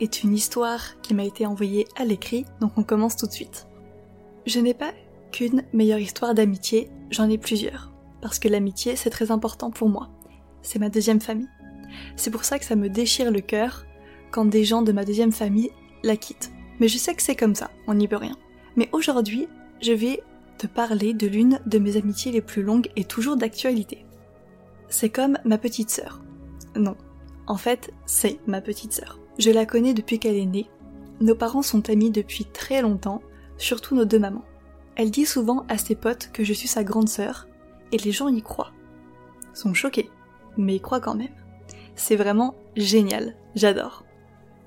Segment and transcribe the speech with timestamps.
[0.00, 3.66] est une histoire qui m'a été envoyée à l'écrit, donc on commence tout de suite.
[4.46, 4.92] Je n'ai pas
[5.32, 7.92] qu'une meilleure histoire d'amitié, j'en ai plusieurs.
[8.20, 10.10] Parce que l'amitié, c'est très important pour moi.
[10.62, 11.48] C'est ma deuxième famille.
[12.16, 13.84] C'est pour ça que ça me déchire le cœur
[14.30, 15.70] quand des gens de ma deuxième famille
[16.02, 16.52] la quittent.
[16.80, 18.36] Mais je sais que c'est comme ça, on n'y peut rien.
[18.76, 19.48] Mais aujourd'hui,
[19.80, 20.22] je vais
[20.58, 24.04] te parler de l'une de mes amitiés les plus longues et toujours d'actualité.
[24.88, 26.22] C'est comme ma petite sœur.
[26.76, 26.96] Non,
[27.46, 29.18] en fait, c'est ma petite sœur.
[29.38, 30.68] Je la connais depuis qu'elle est née.
[31.20, 33.22] Nos parents sont amis depuis très longtemps,
[33.58, 34.44] surtout nos deux mamans.
[34.96, 37.48] Elle dit souvent à ses potes que je suis sa grande sœur,
[37.92, 38.72] et les gens y croient.
[39.52, 40.10] Sont choqués,
[40.56, 41.34] mais y croient quand même.
[41.96, 44.04] C'est vraiment génial, j'adore.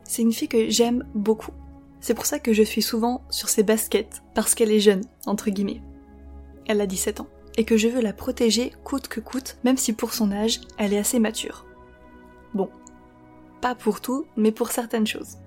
[0.04, 1.52] C'est une fille que j'aime beaucoup.
[2.00, 5.50] C'est pour ça que je suis souvent sur ses baskets, parce qu'elle est jeune, entre
[5.50, 5.82] guillemets.
[6.68, 9.94] Elle a 17 ans, et que je veux la protéger coûte que coûte, même si
[9.94, 11.67] pour son âge, elle est assez mature.
[13.62, 15.38] Pas pour tout, mais pour certaines choses.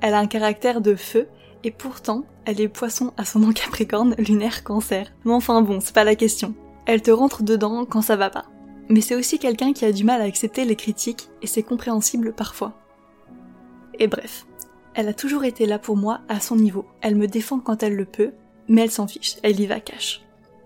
[0.00, 1.28] Elle a un caractère de feu,
[1.64, 5.12] et pourtant, elle est poisson à son nom capricorne, lunaire, cancer.
[5.24, 6.54] Mais enfin bon, c'est pas la question.
[6.86, 8.46] Elle te rentre dedans quand ça va pas.
[8.88, 12.32] Mais c'est aussi quelqu'un qui a du mal à accepter les critiques, et c'est compréhensible
[12.32, 12.72] parfois.
[13.98, 14.46] Et bref,
[14.94, 16.86] elle a toujours été là pour moi à son niveau.
[17.00, 18.32] Elle me défend quand elle le peut,
[18.68, 20.22] mais elle s'en fiche, elle y va cash.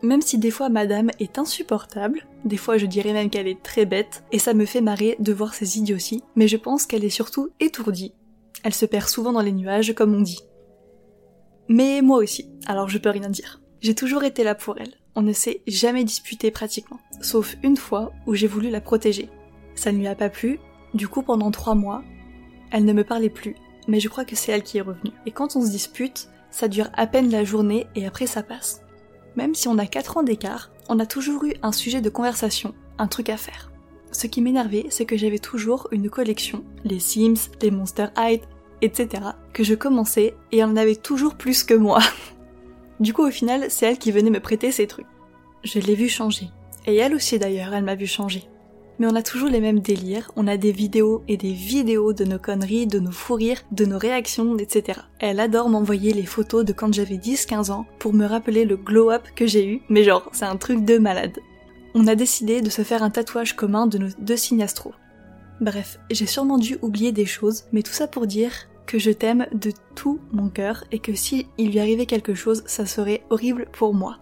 [0.07, 3.87] Même si des fois madame est insupportable, des fois je dirais même qu'elle est très
[3.87, 7.11] bête, et ça me fait marrer de voir ses idioties, mais je pense qu'elle est
[7.11, 8.15] surtout étourdie.
[8.63, 10.43] Elle se perd souvent dans les nuages, comme on dit.
[11.69, 13.61] Mais moi aussi, alors je peux rien dire.
[13.81, 14.95] J'ai toujours été là pour elle.
[15.17, 19.29] On ne s'est jamais disputé pratiquement, sauf une fois où j'ai voulu la protéger.
[19.75, 20.61] Ça ne lui a pas plu,
[20.95, 22.05] du coup pendant trois mois,
[22.71, 23.57] elle ne me parlait plus,
[23.89, 25.15] mais je crois que c'est elle qui est revenue.
[25.27, 28.86] Et quand on se dispute, ça dure à peine la journée et après ça passe
[29.37, 32.75] même si on a 4 ans d'écart, on a toujours eu un sujet de conversation,
[32.99, 33.71] un truc à faire.
[34.13, 38.41] Ce qui m'énervait, c'est que j'avais toujours une collection, les Sims, les Monster High,
[38.83, 42.01] etc., que je commençais et elle en avait toujours plus que moi.
[43.01, 45.07] du coup, au final, c'est elle qui venait me prêter ces trucs.
[45.65, 46.49] Je l'ai vue changer.
[46.87, 48.49] Et elle aussi d'ailleurs, elle m'a vu changer
[48.99, 52.25] mais on a toujours les mêmes délires, on a des vidéos et des vidéos de
[52.25, 55.01] nos conneries, de nos fous rires, de nos réactions, etc.
[55.19, 59.23] Elle adore m'envoyer les photos de quand j'avais 10-15 ans pour me rappeler le glow-up
[59.35, 61.39] que j'ai eu, mais genre, c'est un truc de malade.
[61.95, 64.93] On a décidé de se faire un tatouage commun de nos deux signes astro.
[65.61, 68.53] Bref, j'ai sûrement dû oublier des choses, mais tout ça pour dire
[68.87, 72.63] que je t'aime de tout mon cœur et que si il lui arrivait quelque chose,
[72.67, 74.19] ça serait horrible pour moi.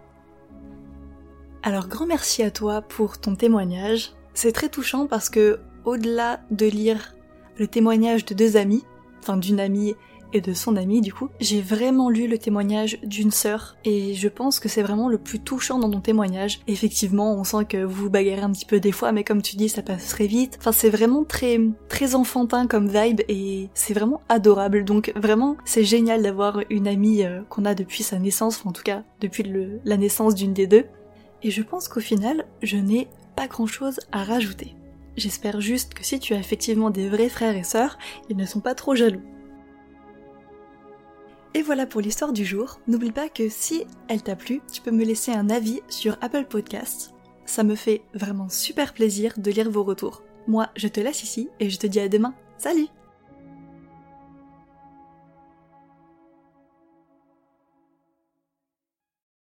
[1.62, 6.66] Alors grand merci à toi pour ton témoignage, c'est très touchant parce que, au-delà de
[6.66, 7.14] lire
[7.56, 8.84] le témoignage de deux amis,
[9.20, 9.94] enfin d'une amie
[10.34, 14.28] et de son ami du coup, j'ai vraiment lu le témoignage d'une sœur et je
[14.28, 16.60] pense que c'est vraiment le plus touchant dans ton témoignage.
[16.66, 19.68] Effectivement, on sent que vous bagarrez un petit peu des fois, mais comme tu dis,
[19.68, 20.56] ça passe très vite.
[20.58, 24.84] Enfin, c'est vraiment très très enfantin comme vibe et c'est vraiment adorable.
[24.84, 28.72] Donc vraiment, c'est génial d'avoir une amie euh, qu'on a depuis sa naissance, enfin en
[28.72, 29.44] tout cas depuis
[29.84, 30.84] la naissance d'une des deux.
[31.44, 33.06] Et je pense qu'au final, je n'ai
[33.36, 34.74] pas grand chose à rajouter.
[35.16, 38.60] J'espère juste que si tu as effectivement des vrais frères et sœurs, ils ne sont
[38.60, 39.22] pas trop jaloux.
[41.54, 42.80] Et voilà pour l'histoire du jour.
[42.88, 46.46] N'oublie pas que si elle t'a plu, tu peux me laisser un avis sur Apple
[46.46, 47.14] Podcasts.
[47.46, 50.22] Ça me fait vraiment super plaisir de lire vos retours.
[50.48, 52.34] Moi, je te laisse ici et je te dis à demain.
[52.58, 52.88] Salut